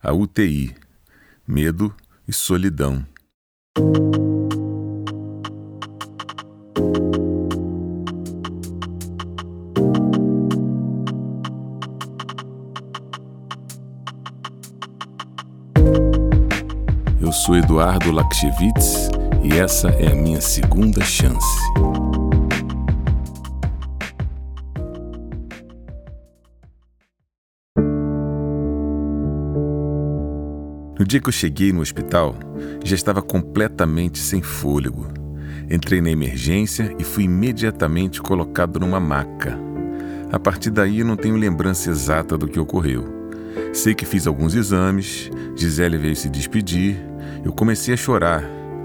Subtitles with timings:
[0.00, 0.72] A UTI,
[1.44, 1.92] medo
[2.26, 3.04] e solidão.
[17.20, 19.10] Eu sou Eduardo Lakshevitz
[19.42, 21.44] e essa é a minha segunda chance.
[31.08, 32.36] Dia que eu cheguei no hospital,
[32.84, 35.08] já estava completamente sem fôlego.
[35.70, 39.58] Entrei na emergência e fui imediatamente colocado numa maca.
[40.30, 43.06] A partir daí, não tenho lembrança exata do que ocorreu.
[43.72, 46.98] Sei que fiz alguns exames, Gisele veio se despedir,
[47.42, 48.44] eu comecei a chorar,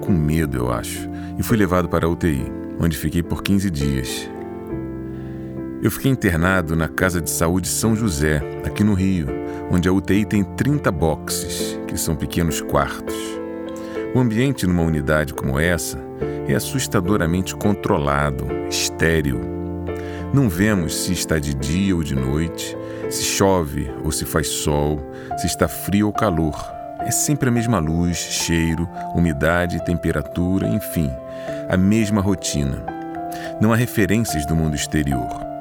[0.00, 2.44] com medo, eu acho, e fui levado para a UTI,
[2.78, 4.33] onde fiquei por 15 dias.
[5.84, 9.26] Eu fiquei internado na Casa de Saúde São José, aqui no Rio,
[9.70, 13.14] onde a UTI tem 30 boxes, que são pequenos quartos.
[14.14, 15.98] O ambiente numa unidade como essa
[16.48, 19.42] é assustadoramente controlado, estéril.
[20.32, 22.74] Não vemos se está de dia ou de noite,
[23.10, 24.98] se chove ou se faz sol,
[25.36, 26.56] se está frio ou calor.
[27.00, 31.10] É sempre a mesma luz, cheiro, umidade, temperatura, enfim,
[31.68, 32.82] a mesma rotina.
[33.60, 35.53] Não há referências do mundo exterior.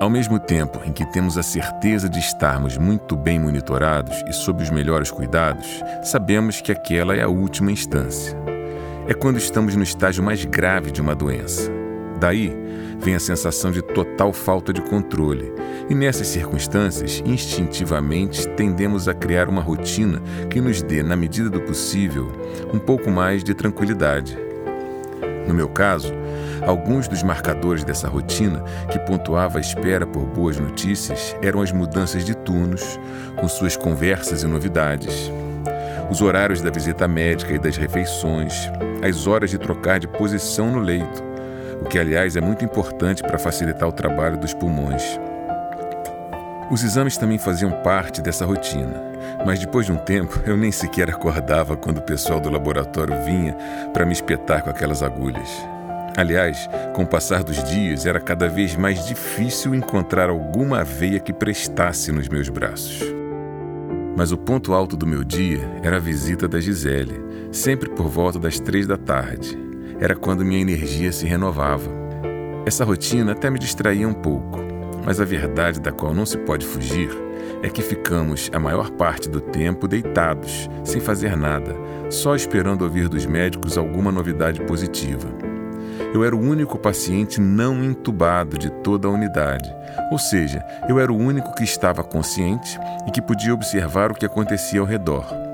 [0.00, 4.62] Ao mesmo tempo em que temos a certeza de estarmos muito bem monitorados e sob
[4.62, 8.38] os melhores cuidados, sabemos que aquela é a última instância.
[9.08, 11.68] É quando estamos no estágio mais grave de uma doença.
[12.20, 12.56] Daí
[13.00, 15.52] vem a sensação de total falta de controle,
[15.90, 21.60] e nessas circunstâncias, instintivamente tendemos a criar uma rotina que nos dê, na medida do
[21.62, 22.30] possível,
[22.72, 24.38] um pouco mais de tranquilidade.
[25.48, 26.12] No meu caso,
[26.66, 32.24] alguns dos marcadores dessa rotina que pontuava a espera por boas notícias eram as mudanças
[32.24, 32.98] de turnos,
[33.36, 35.30] com suas conversas e novidades,
[36.10, 38.70] os horários da visita médica e das refeições,
[39.02, 41.22] as horas de trocar de posição no leito,
[41.82, 45.18] o que, aliás, é muito importante para facilitar o trabalho dos pulmões.
[46.70, 49.02] Os exames também faziam parte dessa rotina,
[49.46, 53.56] mas depois de um tempo eu nem sequer acordava quando o pessoal do laboratório vinha
[53.92, 55.77] para me espetar com aquelas agulhas.
[56.18, 61.32] Aliás, com o passar dos dias, era cada vez mais difícil encontrar alguma veia que
[61.32, 63.04] prestasse nos meus braços.
[64.16, 68.36] Mas o ponto alto do meu dia era a visita da Gisele, sempre por volta
[68.36, 69.56] das três da tarde.
[70.00, 71.88] Era quando minha energia se renovava.
[72.66, 74.58] Essa rotina até me distraía um pouco,
[75.04, 77.10] mas a verdade da qual não se pode fugir
[77.62, 81.76] é que ficamos a maior parte do tempo deitados, sem fazer nada,
[82.10, 85.46] só esperando ouvir dos médicos alguma novidade positiva.
[86.14, 89.74] Eu era o único paciente não entubado de toda a unidade,
[90.10, 94.26] ou seja, eu era o único que estava consciente e que podia observar o que
[94.26, 95.47] acontecia ao redor.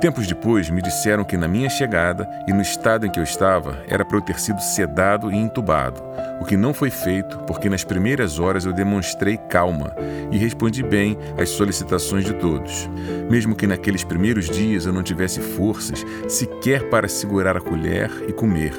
[0.00, 3.84] Tempos depois, me disseram que na minha chegada e no estado em que eu estava,
[3.86, 6.02] era para eu ter sido sedado e entubado,
[6.40, 9.94] o que não foi feito porque nas primeiras horas eu demonstrei calma
[10.30, 12.88] e respondi bem às solicitações de todos,
[13.28, 18.32] mesmo que naqueles primeiros dias eu não tivesse forças sequer para segurar a colher e
[18.32, 18.72] comer.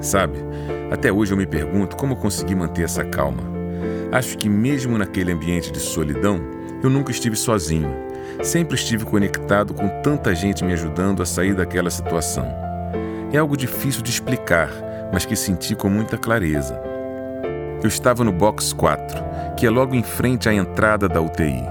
[0.00, 0.38] Sabe,
[0.90, 3.44] até hoje eu me pergunto como consegui manter essa calma.
[4.10, 6.40] Acho que, mesmo naquele ambiente de solidão,
[6.82, 8.06] eu nunca estive sozinho
[8.42, 12.46] Sempre estive conectado com tanta gente me ajudando a sair daquela situação.
[13.32, 14.70] É algo difícil de explicar,
[15.12, 16.80] mas que senti com muita clareza.
[17.82, 21.64] Eu estava no box 4, que é logo em frente à entrada da UTI.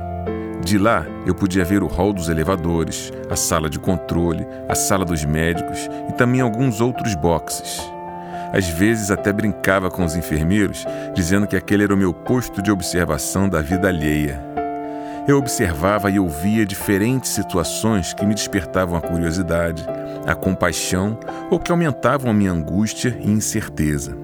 [0.64, 5.06] De lá, eu podia ver o hall dos elevadores, a sala de controle, a sala
[5.06, 7.80] dos médicos e também alguns outros boxes.
[8.52, 12.72] Às vezes até brincava com os enfermeiros, dizendo que aquele era o meu posto de
[12.72, 14.42] observação da vida alheia.
[15.28, 19.84] Eu observava e ouvia diferentes situações que me despertavam a curiosidade,
[20.24, 21.20] a compaixão
[21.50, 24.16] ou que aumentavam a minha angústia e incerteza.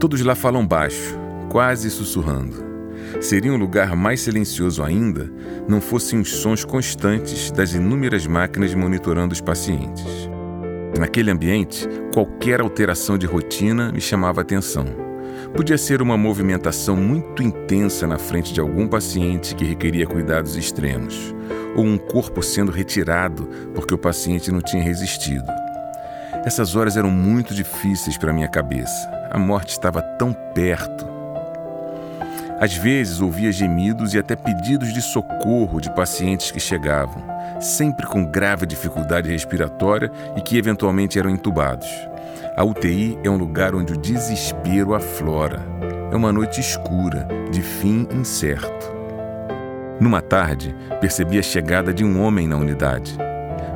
[0.00, 1.16] Todos lá falam baixo,
[1.48, 2.66] quase sussurrando.
[3.20, 5.30] Seria um lugar mais silencioso ainda
[5.68, 10.28] não fossem os sons constantes das inúmeras máquinas monitorando os pacientes.
[10.98, 15.07] Naquele ambiente, qualquer alteração de rotina me chamava atenção.
[15.54, 21.34] Podia ser uma movimentação muito intensa na frente de algum paciente que requeria cuidados extremos,
[21.74, 25.46] ou um corpo sendo retirado porque o paciente não tinha resistido.
[26.44, 29.10] Essas horas eram muito difíceis para minha cabeça.
[29.30, 31.06] A morte estava tão perto.
[32.60, 37.22] Às vezes ouvia gemidos e até pedidos de socorro de pacientes que chegavam,
[37.60, 41.88] sempre com grave dificuldade respiratória e que eventualmente eram entubados.
[42.58, 45.64] A UTI é um lugar onde o desespero aflora.
[46.10, 48.92] É uma noite escura, de fim incerto.
[50.00, 53.16] Numa tarde, percebi a chegada de um homem na unidade.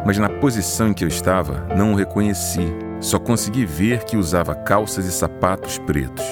[0.05, 2.75] Mas na posição em que eu estava, não o reconheci.
[3.01, 6.27] Só consegui ver que usava calças e sapatos pretos.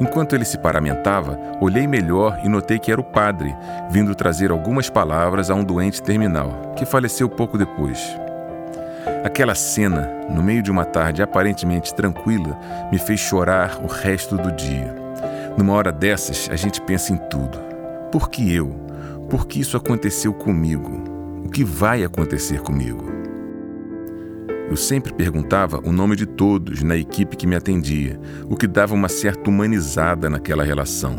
[0.00, 3.54] Enquanto ele se paramentava, olhei melhor e notei que era o padre,
[3.92, 8.25] vindo trazer algumas palavras a um doente terminal, que faleceu pouco depois.
[9.24, 12.58] Aquela cena, no meio de uma tarde aparentemente tranquila,
[12.90, 14.94] me fez chorar o resto do dia.
[15.56, 17.58] Numa hora dessas, a gente pensa em tudo.
[18.10, 18.68] Por que eu?
[19.30, 21.42] Por que isso aconteceu comigo?
[21.44, 23.04] O que vai acontecer comigo?
[24.68, 28.18] Eu sempre perguntava o nome de todos na equipe que me atendia,
[28.48, 31.18] o que dava uma certa humanizada naquela relação.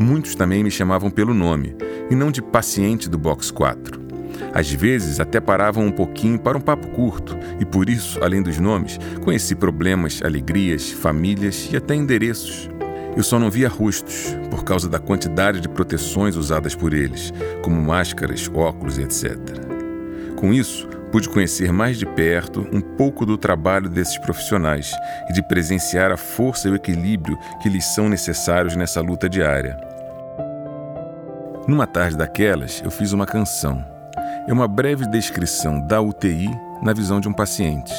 [0.00, 1.76] Muitos também me chamavam pelo nome,
[2.10, 4.03] e não de paciente do Box 4.
[4.52, 8.58] Às vezes até paravam um pouquinho para um papo curto, e por isso, além dos
[8.58, 12.68] nomes, conheci problemas, alegrias, famílias e até endereços.
[13.16, 17.32] Eu só não via rostos, por causa da quantidade de proteções usadas por eles,
[17.62, 19.38] como máscaras, óculos, etc.
[20.36, 24.92] Com isso, pude conhecer mais de perto um pouco do trabalho desses profissionais
[25.30, 29.78] e de presenciar a força e o equilíbrio que lhes são necessários nessa luta diária.
[31.68, 33.93] Numa tarde daquelas, eu fiz uma canção.
[34.46, 36.50] É uma breve descrição da UTI
[36.82, 37.94] na visão de um paciente.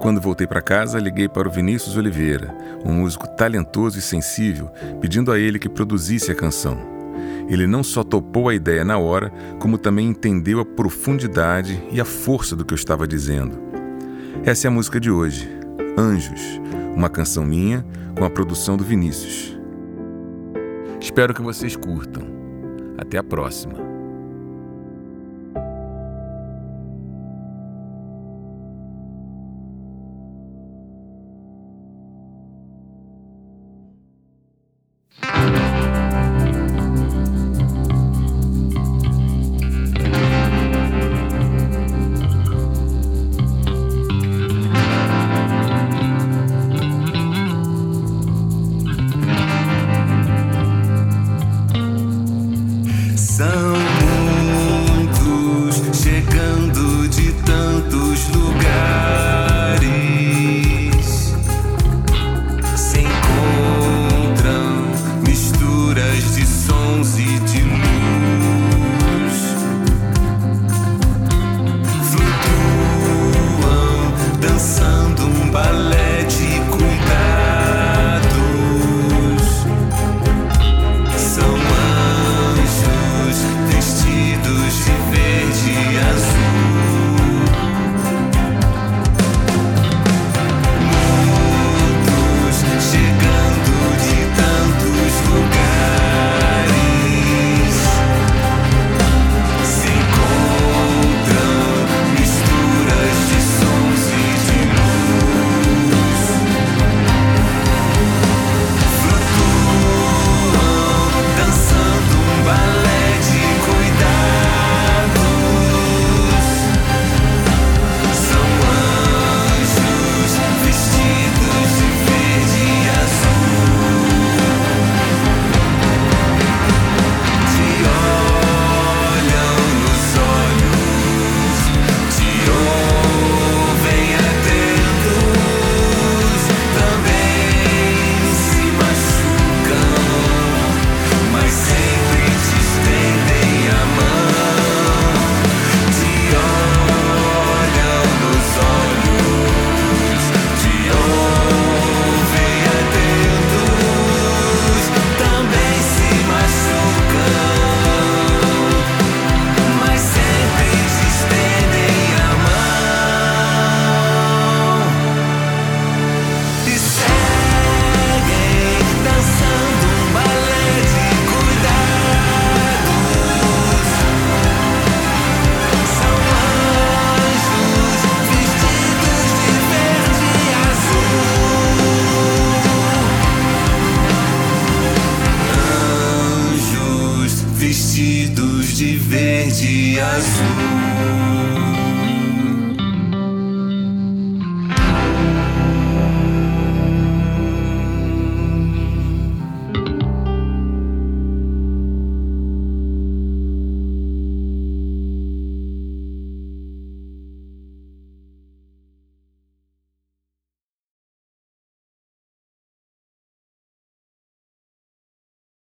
[0.00, 2.52] Quando voltei para casa, liguei para o Vinícius Oliveira,
[2.84, 4.68] um músico talentoso e sensível,
[5.00, 6.76] pedindo a ele que produzisse a canção.
[7.48, 12.04] Ele não só topou a ideia na hora, como também entendeu a profundidade e a
[12.04, 13.56] força do que eu estava dizendo.
[14.42, 15.48] Essa é a música de hoje,
[15.96, 16.60] Anjos,
[16.96, 17.86] uma canção minha
[18.18, 19.56] com a produção do Vinícius.
[21.00, 22.24] Espero que vocês curtam.
[22.98, 23.89] Até a próxima.